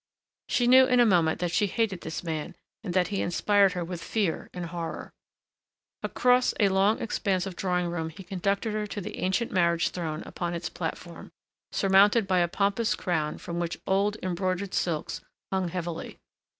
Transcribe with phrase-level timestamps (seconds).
[0.49, 3.85] She knew in a moment that she hated this man and that he inspired her
[3.85, 5.13] with fear and horror.
[6.01, 10.23] Across a long expanse of drawing room he conducted her to the ancient marriage throne
[10.25, 11.31] upon its platform,
[11.71, 16.17] surmounted by a pompous crown from which old, embroidered silks hung heavily.